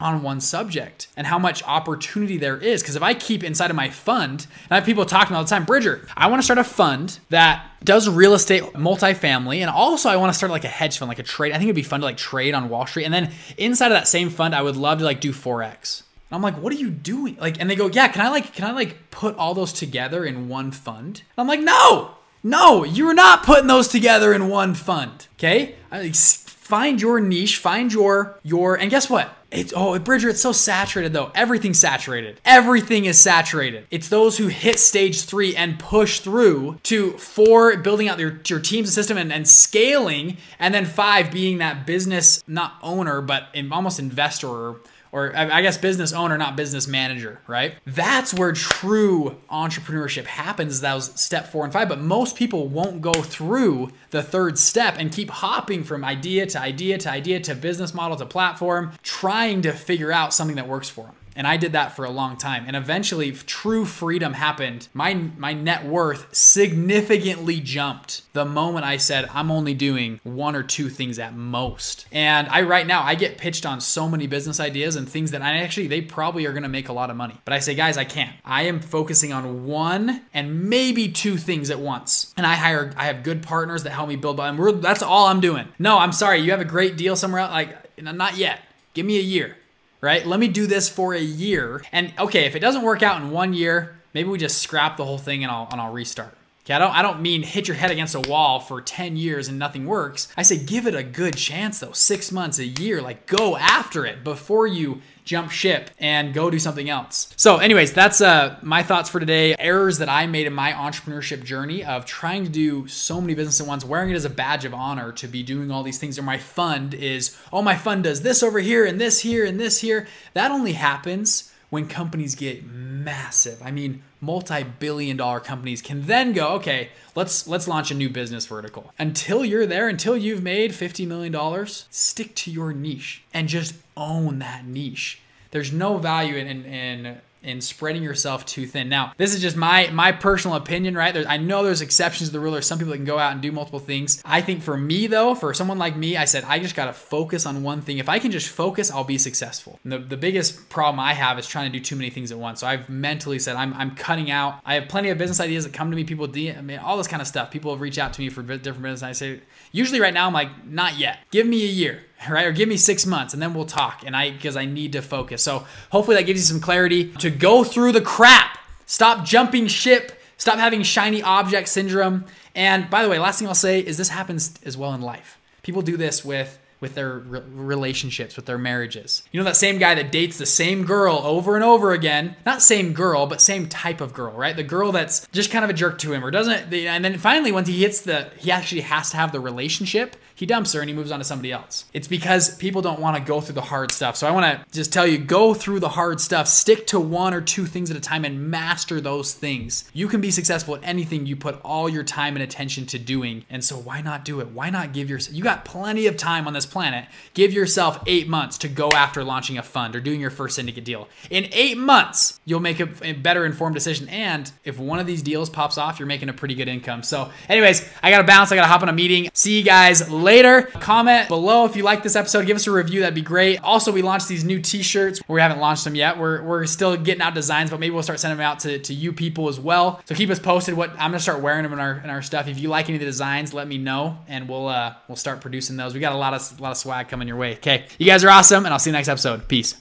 on 0.01 0.23
one 0.23 0.41
subject 0.41 1.09
and 1.17 1.27
how 1.27 1.39
much 1.39 1.63
opportunity 1.65 2.37
there 2.37 2.57
is. 2.57 2.83
Because 2.83 2.97
if 2.97 3.03
I 3.03 3.15
keep 3.15 3.43
inside 3.43 3.71
of 3.71 3.77
my 3.77 3.91
fund, 3.91 4.47
and 4.65 4.73
I 4.73 4.77
have 4.77 4.85
people 4.85 5.05
talking 5.05 5.35
all 5.35 5.43
the 5.43 5.49
time, 5.51 5.65
Bridger, 5.65 6.07
I 6.17 6.29
want 6.29 6.41
to 6.41 6.45
start 6.45 6.59
a 6.59 6.65
fund 6.65 7.19
that 7.31 7.67
does 7.83 8.09
real 8.09 8.35
estate 8.35 8.63
multifamily. 8.75 9.59
And 9.59 9.71
also 9.71 10.09
I 10.09 10.17
want 10.17 10.33
to 10.33 10.37
start 10.37 10.53
like 10.53 10.65
a 10.65 10.69
hedge 10.69 10.99
fund, 10.99 11.09
like 11.09 11.19
a 11.19 11.25
trade. 11.25 11.53
I 11.53 11.57
think 11.57 11.65
it'd 11.65 11.77
be 11.77 11.83
fun 11.83 12.01
to 12.01 12.07
like 12.07 12.17
trade 12.17 12.55
on 12.55 12.69
Wall 12.69 12.87
Street. 12.87 13.05
And 13.05 13.15
then 13.15 13.33
inside 13.57 13.87
of 13.87 13.93
that 13.93 14.09
same 14.09 14.31
fund, 14.31 14.55
I 14.55 14.63
would 14.63 14.77
love 14.77 14.99
to 14.99 15.05
like 15.05 15.21
do 15.21 15.33
Forex. 15.33 16.03
And 16.31 16.37
I'm 16.37 16.43
like, 16.43 16.57
what 16.57 16.73
are 16.73 16.77
you 16.77 16.91
doing? 16.91 17.37
Like, 17.41 17.59
and 17.59 17.71
they 17.71 17.77
go, 17.77 17.89
yeah, 17.89 18.09
can 18.09 18.21
I 18.21 18.29
like, 18.29 18.53
can 18.53 18.65
I 18.65 18.73
like 18.73 19.11
put 19.11 19.35
all 19.37 19.55
those 19.55 19.73
together 19.73 20.25
in 20.25 20.49
one 20.49 20.71
fund? 20.73 21.23
And 21.37 21.39
I'm 21.39 21.49
like, 21.49 21.61
no, 21.61 22.13
no, 22.43 22.85
you're 22.85 23.15
not 23.15 23.43
putting 23.43 23.67
those 23.67 23.89
together 23.89 24.33
in 24.33 24.49
one 24.49 24.75
fund. 24.75 25.27
Okay. 25.35 25.75
Uh, 25.91 26.09
find 26.13 27.01
your 27.01 27.21
niche, 27.21 27.57
find 27.57 27.93
your, 27.93 28.39
your, 28.43 28.77
and 28.77 28.91
guess 28.91 29.09
what? 29.09 29.35
It's 29.51 29.73
oh 29.75 29.99
Bridger, 29.99 30.29
it's 30.29 30.43
so 30.43 30.53
saturated 30.53 31.15
though. 31.15 31.33
Everything's 31.35 31.79
saturated. 31.79 32.39
Everything 32.45 33.07
is 33.07 33.19
saturated. 33.19 33.87
It's 33.91 34.11
those 34.11 34.37
who 34.37 34.49
hit 34.49 34.79
stage 34.79 35.23
three 35.23 35.57
and 35.57 35.79
push 35.79 36.21
through 36.21 36.79
to 36.83 37.13
four, 37.13 37.75
building 37.79 38.09
out 38.09 38.19
your, 38.19 38.41
your 38.47 38.61
teams 38.61 38.93
system 38.93 39.17
and, 39.17 39.33
and 39.33 39.49
scaling, 39.49 40.37
and 40.59 40.75
then 40.75 40.85
five 40.85 41.31
being 41.31 41.59
that 41.59 41.87
business, 41.87 42.45
not 42.47 42.75
owner, 42.83 43.23
but 43.23 43.57
almost 43.73 43.99
investor 43.99 44.75
or 45.13 45.35
I 45.37 45.63
guess 45.63 45.79
business 45.79 46.13
owner, 46.13 46.37
not 46.37 46.57
business 46.57 46.87
manager, 46.87 47.41
right? 47.47 47.75
That's 47.87 48.35
where 48.35 48.53
true 48.53 49.37
entrepreneurship 49.51 50.27
happens. 50.27 50.81
That 50.81 50.95
was 50.95 51.13
step 51.21 51.49
four 51.49 51.65
and 51.65 51.73
five, 51.73 51.89
but 51.89 52.01
most 52.01 52.37
people 52.37 52.69
won't 52.69 53.01
go 53.01 53.13
through 53.13 53.91
the 54.11 54.23
third 54.23 54.59
step 54.59 54.97
and 54.99 55.13
keep 55.13 55.31
hopping 55.31 55.85
from 55.85 56.05
idea 56.05 56.47
to 56.47 56.61
idea 56.61 56.99
to 56.99 57.11
idea 57.11 57.41
to 57.41 57.55
business 57.55 57.95
model 57.95 58.17
to 58.17 58.27
platform, 58.27 58.93
trying 59.03 59.63
to 59.63 59.73
figure 59.73 60.13
out 60.13 60.35
something 60.35 60.57
that 60.57 60.69
works 60.69 60.89
for 60.89 61.07
them. 61.07 61.15
And 61.39 61.47
I 61.47 61.57
did 61.57 61.73
that 61.73 61.95
for 61.95 62.05
a 62.05 62.11
long 62.11 62.37
time. 62.37 62.65
And 62.67 62.75
eventually 62.75 63.31
true 63.31 63.85
freedom 63.85 64.33
happened. 64.33 64.89
My 64.93 65.15
my 65.15 65.53
net 65.53 65.87
worth 65.87 66.27
significantly 66.35 67.61
jumped 67.61 68.23
the 68.33 68.45
moment 68.45 68.85
I 68.85 68.97
said 68.97 69.31
I'm 69.33 69.53
only 69.53 69.73
doing 69.73 70.19
one 70.25 70.57
or 70.57 70.65
two 70.65 70.89
things 70.89 71.17
at 71.21 71.37
most. 71.37 72.07
And 72.11 72.49
I 72.49 72.63
right 72.63 72.87
now 72.87 73.05
I 73.05 73.15
get 73.15 73.39
pitched 73.39 73.65
on 73.65 73.81
so 73.81 74.09
many 74.09 74.27
business 74.27 74.59
ideas 74.59 74.97
and 74.97 75.09
things 75.09 75.31
that 75.31 75.41
I 75.41 75.59
actually 75.59 75.87
they 75.87 76.01
probably 76.01 76.45
are 76.45 76.53
going 76.53 76.65
to 76.65 76.69
make 76.69 76.89
a 76.89 76.93
lot 76.93 77.09
of 77.09 77.17
money. 77.17 77.41
But 77.45 77.55
I 77.55 77.61
say 77.61 77.77
guys, 77.77 77.97
I 77.97 78.05
can't. 78.05 78.35
I 78.45 78.63
am 78.63 78.81
focusing 78.81 79.33
on 79.33 79.65
one 79.65 80.23
and 80.35 80.69
maybe 80.69 81.09
two 81.09 81.37
things 81.37 81.71
at 81.71 81.79
once. 81.79 82.35
And 82.37 82.45
I 82.45 82.57
hire 82.57 82.93
I 82.97 83.05
have 83.05 83.23
good 83.23 83.45
partners 83.45 83.85
that 83.85 83.91
help 83.91 84.09
me 84.09 84.17
build 84.17 84.41
and 84.41 84.83
that's 84.83 85.03
all 85.03 85.29
I'm 85.29 85.41
doing. 85.41 85.69
No, 85.79 85.99
I'm 85.99 86.13
sorry. 86.13 86.41
You 86.41 86.51
have 86.51 86.61
a 86.61 86.65
great 86.65 86.97
deal 86.97 87.15
somewhere 87.15 87.43
else 87.43 87.53
like 87.53 88.01
not 88.03 88.37
yet. 88.37 88.63
Give 88.93 89.07
me 89.07 89.19
a 89.19 89.23
year 89.23 89.57
right? 90.01 90.27
Let 90.27 90.41
me 90.41 90.49
do 90.49 90.67
this 90.67 90.89
for 90.89 91.15
a 91.15 91.21
year. 91.21 91.83
And 91.93 92.13
okay, 92.19 92.47
if 92.47 92.55
it 92.55 92.61
doesn't 92.61 92.83
work 92.83 93.03
out 93.03 93.21
in 93.21 93.31
one 93.31 93.55
year, 93.55 93.97
maybe 94.15 94.29
we 94.29 94.39
just 94.39 94.59
scrap 94.59 94.97
the 94.97 95.05
whole 95.05 95.19
thing 95.19 95.43
and 95.43 95.51
I'll, 95.51 95.69
and 95.71 95.81
I'll 95.81 95.93
restart. 95.93 96.35
Okay, 96.69 96.75
I 96.75 96.79
don't, 96.79 96.95
I 96.97 97.01
don't 97.01 97.23
mean 97.23 97.43
hit 97.45 97.67
your 97.67 97.79
head 97.79 97.91
against 97.91 98.15
a 98.15 98.21
wall 98.21 98.61
for 98.61 98.83
10 98.83 99.17
years 99.17 99.49
and 99.49 99.59
nothing 99.59 99.87
works. 99.87 100.29
I 100.37 100.43
say 100.43 100.59
give 100.59 100.87
it 100.87 100.95
a 100.95 101.03
good 101.03 101.35
chance 101.35 101.79
though, 101.79 101.93
six 101.93 102.31
months, 102.31 102.59
a 102.59 102.67
year, 102.67 103.01
like 103.01 103.25
go 103.25 103.57
after 103.57 104.05
it 104.05 104.23
before 104.23 104.67
you 104.67 105.01
jump 105.25 105.51
ship 105.51 105.91
and 105.99 106.35
go 106.35 106.51
do 106.51 106.59
something 106.59 106.91
else. 106.91 107.33
So, 107.37 107.57
anyways, 107.57 107.95
that's 107.95 108.21
uh, 108.21 108.59
my 108.61 108.83
thoughts 108.83 109.09
for 109.09 109.19
today. 109.19 109.55
Errors 109.59 109.97
that 109.97 110.11
I 110.11 110.27
made 110.27 110.47
in 110.47 110.53
my 110.53 110.73
entrepreneurship 110.73 111.43
journey 111.43 111.85
of 111.85 112.05
trying 112.05 112.45
to 112.45 112.51
do 112.51 112.87
so 112.87 113.19
many 113.19 113.35
businesses 113.35 113.63
at 113.63 113.67
once, 113.67 113.83
wearing 113.83 114.11
it 114.11 114.17
as 114.17 114.27
a 114.27 114.31
badge 114.31 114.67
of 114.67 114.75
honor 114.75 115.11
to 115.13 115.27
be 115.27 115.43
doing 115.43 115.71
all 115.71 115.83
these 115.83 115.99
things. 115.99 116.19
Or 116.19 116.23
my 116.23 116.37
fund 116.37 116.93
is, 116.93 117.35
oh, 117.51 117.63
my 117.63 117.77
fund 117.77 118.05
does 118.05 118.21
this 118.21 118.43
over 118.43 118.59
here 118.59 118.85
and 118.85 119.01
this 119.01 119.21
here 119.21 119.47
and 119.47 119.59
this 119.59 119.81
here. 119.81 120.07
That 120.35 120.51
only 120.51 120.73
happens 120.73 121.51
when 121.71 121.87
companies 121.87 122.35
get 122.35 122.65
massive. 122.65 123.61
I 123.63 123.71
mean, 123.71 124.03
multi-billion 124.21 125.17
dollar 125.17 125.41
companies 125.41 125.83
can 125.83 126.07
then 126.07 126.33
go, 126.33 126.55
okay, 126.55 126.91
let's 127.15 127.47
let's 127.47 127.69
launch 127.69 127.91
a 127.91 127.95
new 127.95 128.09
business 128.09 128.47
vertical. 128.47 128.93
Until 128.99 129.45
you're 129.45 129.67
there, 129.67 129.89
until 129.89 130.17
you've 130.17 130.43
made 130.43 130.75
50 130.75 131.07
million 131.07 131.33
dollars, 131.33 131.87
stick 131.91 132.35
to 132.37 132.51
your 132.51 132.73
niche 132.73 133.23
and 133.33 133.49
just 133.49 133.75
own 133.97 134.39
that 134.39 134.67
niche. 134.67 135.21
There's 135.51 135.73
no 135.73 135.99
value 135.99 136.37
in, 136.37 136.47
in, 136.47 136.65
in 136.65 137.21
in 137.43 137.61
spreading 137.61 138.03
yourself 138.03 138.45
too 138.47 138.67
thin. 138.67 138.89
Now, 138.89 139.13
this 139.17 139.35
is 139.35 139.41
just 139.41 139.57
my 139.57 139.89
my 139.93 140.13
personal 140.13 140.57
opinion, 140.57 140.95
right? 140.95 141.17
I 141.27 141.37
know 141.37 141.63
there's 141.63 141.81
exceptions 141.81 142.29
to 142.29 142.33
the 142.33 142.41
rule. 142.41 142.53
There's 142.53 142.67
some 142.67 142.79
people 142.79 142.91
that 142.93 142.99
can 142.99 143.05
go 143.05 143.19
out 143.19 143.33
and 143.33 143.41
do 143.41 143.53
multiple 143.53 143.79
things. 143.79 144.21
I 144.25 144.41
think 144.41 144.63
for 144.63 144.77
me 144.77 145.07
though, 145.07 145.35
for 145.35 145.55
someone 145.55 145.79
like 145.79 145.97
me, 145.97 146.17
I 146.17 146.25
said 146.25 146.45
I 146.45 146.59
just 146.59 146.75
gotta 146.75 146.93
focus 146.93 147.47
on 147.47 147.63
one 147.63 147.81
thing. 147.81 147.99
If 147.99 148.09
I 148.09 148.19
can 148.19 148.31
just 148.31 148.49
focus, 148.49 148.91
I'll 148.91 149.05
be 149.05 149.19
successful. 149.19 149.79
And 149.85 149.93
the, 149.93 149.99
the 149.99 150.17
biggest 150.17 150.69
problem 150.69 151.01
I 151.01 151.15
have 151.15 151.39
is 151.39 151.47
trying 151.47 151.71
to 151.71 151.79
do 151.79 151.83
too 151.83 151.97
many 151.97 152.11
things 152.11 152.33
at 152.33 152.39
once. 152.39 152.61
So 152.61 152.67
I've 152.67 152.89
mentally 152.89 153.39
said 153.39 153.57
I'm, 153.57 153.73
I'm 153.75 153.95
cutting 153.95 154.31
out. 154.31 154.61
I 154.65 154.75
have 154.75 154.89
plenty 154.89 155.11
of 155.11 155.19
business 155.19 155.41
ideas 155.41 155.65
that 155.65 155.73
come 155.73 155.91
to 155.91 155.97
me. 155.97 156.05
People, 156.05 156.27
de- 156.27 156.55
I 156.55 156.61
mean, 156.61 156.79
all 156.79 156.97
this 156.97 157.09
kind 157.09 157.23
of 157.23 157.29
stuff. 157.29 157.51
People 157.51 157.71
have 157.71 157.81
reached 157.81 157.99
out 157.99 158.13
to 158.15 158.21
me 158.21 158.29
for 158.31 158.43
different 158.43 158.83
business. 158.83 159.03
I 159.03 159.13
say 159.13 159.41
usually 159.73 160.01
right 160.01 160.15
now 160.15 160.27
I'm 160.27 160.33
like 160.33 160.67
not 160.67 160.99
yet. 160.99 161.19
Give 161.31 161.47
me 161.47 161.63
a 161.65 161.69
year 161.69 162.03
right? 162.29 162.47
Or 162.47 162.53
give 162.53 162.69
me 162.69 162.77
six 162.77 163.07
months 163.07 163.35
and 163.35 163.43
then 163.43 163.55
we'll 163.55 163.67
talk. 163.67 164.03
And 164.05 164.17
I, 164.17 164.31
because 164.31 164.57
I 164.57 164.65
need 164.65 164.93
to 164.93 165.03
focus. 165.03 165.43
So 165.43 165.67
hopefully 165.91 166.17
that 166.17 166.25
gives 166.25 166.41
you 166.41 166.47
some 166.47 166.61
clarity 166.61 167.13
to 167.15 167.31
go 167.31 167.65
through 167.65 167.93
the 167.93 168.01
crap. 168.01 168.59
Stop 168.87 169.25
jumping 169.25 169.67
ship. 169.67 170.21
Stop 170.37 170.59
having 170.59 170.83
shiny 170.83 171.23
object 171.23 171.69
syndrome. 171.69 172.25
And 172.55 172.89
by 172.91 173.03
the 173.03 173.09
way, 173.09 173.19
last 173.19 173.39
thing 173.39 173.49
I'll 173.49 173.55
say 173.55 173.81
is 173.81 173.97
this 173.97 174.09
happens 174.09 174.55
as 174.65 174.77
well 174.77 174.95
in 174.95 175.01
life. 175.01 175.39
People 175.63 175.83
do 175.83 175.97
this 175.97 176.25
with 176.25 176.59
with 176.81 176.95
their 176.95 177.19
re- 177.19 177.43
relationships, 177.53 178.37
with 178.37 178.47
their 178.47 178.59
marriages. 178.59 179.23
You 179.33 179.41
know 179.41 179.45
that 179.45 179.57
same 179.57 179.79
guy 179.79 179.95
that 179.95 180.13
dates 180.13 180.39
the 180.39 180.47
same 180.47 180.85
girl 180.85 181.17
over 181.25 181.57
and 181.57 181.65
over 181.65 181.93
again, 181.93 182.37
not 182.47 182.63
same 182.63 182.93
girl, 182.93 183.27
but 183.27 183.41
same 183.41 183.69
type 183.69 184.01
of 184.01 184.13
girl, 184.13 184.33
right? 184.33 184.57
The 184.57 184.63
girl 184.63 184.93
that's 184.93 185.27
just 185.29 185.51
kind 185.51 185.65
of 185.65 185.71
a 185.71 185.75
jerk 185.75 185.99
to 185.99 186.13
him 186.13 186.25
or 186.25 186.31
doesn't 186.31 186.73
and 186.73 187.05
then 187.05 187.19
finally 187.19 187.53
once 187.53 187.69
he 187.69 187.81
hits 187.81 188.03
the 188.03 188.31
he 188.39 188.51
actually 188.51 188.83
has 188.83 189.11
to 189.11 189.17
have 189.17 189.33
the 189.33 189.41
relationship, 189.41 190.17
he 190.39 190.47
dumps 190.47 190.73
her 190.73 190.81
and 190.81 190.89
he 190.89 190.95
moves 190.95 191.11
on 191.11 191.19
to 191.19 191.25
somebody 191.25 191.51
else. 191.51 191.87
It's 191.93 192.07
because 192.07 192.55
people 192.59 192.81
don't 192.81 193.01
want 193.01 193.17
to 193.17 193.23
go 193.23 193.41
through 193.41 193.57
the 193.57 193.61
hard 193.61 193.91
stuff. 193.91 194.15
So 194.15 194.25
I 194.29 194.31
want 194.31 194.47
to 194.47 194.65
just 194.73 194.93
tell 194.93 195.05
you 195.05 195.19
go 195.19 195.53
through 195.53 195.81
the 195.81 195.89
hard 195.89 196.21
stuff, 196.21 196.47
stick 196.47 196.87
to 196.89 197.01
one 197.01 197.35
or 197.35 197.41
two 197.41 197.67
things 197.67 197.91
at 197.91 197.97
a 197.97 198.01
time 198.01 198.25
and 198.25 198.49
master 198.49 199.01
those 199.01 199.35
things. 199.35 199.91
You 199.93 200.07
can 200.07 200.21
be 200.21 200.31
successful 200.31 200.77
at 200.77 200.85
anything 200.85 201.27
you 201.27 201.35
put 201.35 201.61
all 201.63 201.89
your 201.89 202.05
time 202.05 202.37
and 202.37 202.43
attention 202.45 202.87
to 202.87 203.01
doing. 203.01 203.47
And 203.51 203.65
so 203.65 203.79
why 203.79 204.01
not 204.01 204.25
do 204.25 204.39
it? 204.39 204.53
Why 204.53 204.71
not 204.71 204.93
give 204.93 205.11
yourself 205.11 205.35
you 205.35 205.43
got 205.43 205.65
plenty 205.65 206.07
of 206.07 206.17
time 206.17 206.47
on 206.47 206.53
this 206.53 206.67
planet. 206.67 207.07
Give 207.35 207.53
yourself 207.53 208.01
8 208.07 208.29
months 208.29 208.59
to 208.59 208.69
go 208.69 208.91
after 208.91 209.25
launching 209.25 209.59
a 209.59 209.63
fund 209.65 209.97
or 209.97 210.01
doing 210.01 210.21
your 210.21 210.31
first 210.31 210.55
syndicate 210.55 210.85
deal. 210.85 211.09
In 211.31 211.49
8 211.51 211.79
months, 211.79 212.39
you'll 212.45 212.61
make 212.61 212.79
a, 212.79 212.89
a 213.03 213.13
better 213.13 213.45
informed 213.45 213.75
decision 213.75 214.09
and 214.09 214.53
if 214.63 214.79
one 214.79 215.01
of 215.01 215.07
these 215.09 215.21
deals 215.21 215.51
pops 215.51 215.79
off, 215.79 215.99
you're 215.99 216.07
making 216.07 216.29
a 216.29 216.33
pretty 216.33 216.55
good 216.55 216.69
income. 216.69 217.03
So 217.03 217.33
anyways, 217.49 217.89
I 218.05 218.13
got 218.13 218.19
to 218.19 218.25
bounce. 218.25 218.53
I 218.53 218.55
got 218.55 218.63
to 218.63 218.69
hop 218.69 218.83
on 218.83 218.89
a 218.89 218.93
meeting. 218.93 219.31
See 219.35 219.59
you 219.59 219.65
guys 219.65 220.09
later 220.09 220.28
later. 220.29 220.63
Comment 220.75 221.27
below 221.27 221.65
if 221.65 221.75
you 221.75 221.83
like 221.83 222.03
this 222.03 222.15
episode. 222.15 222.47
Give 222.47 222.55
us 222.57 222.67
a 222.67 222.71
review. 222.71 223.01
That'd 223.01 223.15
be 223.15 223.23
great. 223.23 223.63
Also, 223.63 223.91
we 223.91 224.03
launched 224.03 224.29
these 224.29 224.45
new 224.45 224.61
t-shirts. 224.61 225.23
We 225.27 225.41
haven't 225.41 225.59
launched 225.59 225.85
them 225.85 225.95
yet. 225.95 226.19
We're, 226.19 226.43
we're 226.43 226.67
still 226.67 226.99
getting 226.99 227.23
out 227.23 227.35
designs, 227.35 227.71
but 227.71 227.81
maybe 227.81 227.95
we'll 227.95 228.03
start 228.03 228.21
sending 228.21 228.37
them 228.37 228.47
out 228.47 228.61
to, 228.61 228.79
to 228.79 228.93
you 228.93 229.15
people 229.15 229.49
as 229.49 229.59
well. 229.59 230.03
So 230.05 230.15
keep 230.15 230.29
us 230.29 230.39
posted. 230.39 230.75
What 230.75 230.91
I'm 230.93 231.11
gonna 231.13 231.19
start 231.19 231.41
wearing 231.41 231.63
them 231.63 231.73
in 231.73 231.81
our 231.81 232.01
in 232.05 232.11
our 232.11 232.21
stuff. 232.21 232.47
If 232.47 232.61
you 232.61 232.69
like 232.69 232.91
any 232.91 232.97
of 232.97 233.01
the 233.01 233.07
designs, 233.07 233.55
let 233.55 233.67
me 233.67 233.79
know, 233.79 234.19
and 234.29 234.49
we'll 234.49 234.69
uh, 234.69 234.95
we'll 235.09 235.17
start 235.17 235.41
producing 235.41 235.77
those. 235.77 235.95
We 235.95 236.01
got 236.01 236.13
a 236.13 236.19
lot 236.19 236.35
of 236.35 236.59
a 236.59 236.63
lot 236.63 236.73
of 236.73 236.77
swag 236.77 237.09
coming 237.09 237.27
your 237.27 237.39
way. 237.39 237.55
Okay, 237.55 237.87
you 237.99 238.05
guys 238.05 238.23
are 238.23 238.31
awesome, 238.31 238.67
and 238.67 238.73
I'll 238.73 238.79
see 238.79 238.91
you 238.91 238.93
next 238.93 239.09
episode. 239.09 239.49
Peace. 239.49 239.77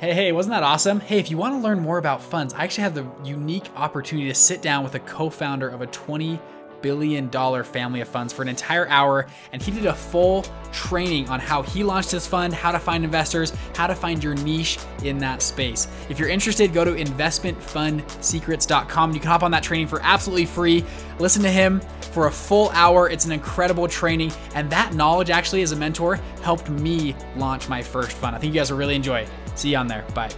Hey, 0.00 0.14
hey, 0.14 0.32
wasn't 0.32 0.54
that 0.54 0.62
awesome? 0.62 1.00
Hey, 1.00 1.18
if 1.18 1.28
you 1.30 1.36
want 1.36 1.54
to 1.54 1.58
learn 1.58 1.80
more 1.80 1.98
about 1.98 2.22
funds, 2.22 2.54
I 2.54 2.62
actually 2.62 2.84
have 2.84 2.94
the 2.94 3.06
unique 3.24 3.68
opportunity 3.74 4.28
to 4.28 4.34
sit 4.34 4.62
down 4.62 4.84
with 4.84 4.94
a 4.94 5.00
co 5.00 5.28
founder 5.28 5.68
of 5.68 5.82
a 5.82 5.86
20 5.86 6.40
billion 6.80 7.28
dollar 7.28 7.62
family 7.64 8.00
of 8.00 8.08
funds 8.08 8.32
for 8.32 8.40
an 8.42 8.48
entire 8.48 8.88
hour 8.88 9.26
and 9.52 9.62
he 9.62 9.70
did 9.70 9.86
a 9.86 9.94
full 9.94 10.44
training 10.72 11.28
on 11.28 11.38
how 11.40 11.62
he 11.62 11.84
launched 11.84 12.10
his 12.10 12.26
fund, 12.26 12.54
how 12.54 12.72
to 12.72 12.78
find 12.78 13.04
investors, 13.04 13.52
how 13.74 13.86
to 13.86 13.94
find 13.94 14.22
your 14.22 14.34
niche 14.34 14.78
in 15.04 15.16
that 15.18 15.40
space. 15.42 15.88
If 16.08 16.18
you're 16.18 16.28
interested, 16.28 16.72
go 16.72 16.84
to 16.84 16.92
investmentfundsecrets.com. 16.92 19.12
You 19.12 19.20
can 19.20 19.28
hop 19.28 19.42
on 19.42 19.50
that 19.50 19.62
training 19.62 19.88
for 19.88 20.00
absolutely 20.02 20.46
free. 20.46 20.82
Listen 21.18 21.42
to 21.42 21.50
him 21.50 21.80
for 22.12 22.26
a 22.26 22.32
full 22.32 22.70
hour. 22.70 23.10
It's 23.10 23.24
an 23.24 23.32
incredible 23.32 23.88
training 23.88 24.32
and 24.54 24.70
that 24.70 24.94
knowledge 24.94 25.30
actually 25.30 25.62
as 25.62 25.72
a 25.72 25.76
mentor 25.76 26.20
helped 26.42 26.68
me 26.68 27.16
launch 27.36 27.68
my 27.68 27.82
first 27.82 28.12
fund. 28.12 28.36
I 28.36 28.38
think 28.38 28.54
you 28.54 28.60
guys 28.60 28.70
will 28.70 28.78
really 28.78 28.96
enjoy 28.96 29.20
it. 29.20 29.28
See 29.54 29.70
you 29.70 29.76
on 29.76 29.88
there. 29.88 30.04
Bye. 30.14 30.30